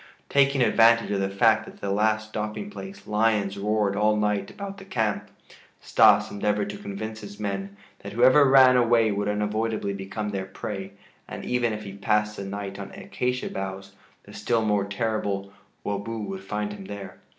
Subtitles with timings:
[0.29, 4.49] Taking advantage of the fact that at the last stopping place lions roared all night
[4.49, 5.29] about the camp,
[5.79, 10.93] Stas endeavored to convince his men that whoever ran away would unavoidably become their prey,
[11.27, 13.91] and even if he passed the night on acacia boughs
[14.23, 15.53] the still more terrible
[15.83, 17.17] "wobo" would find him there.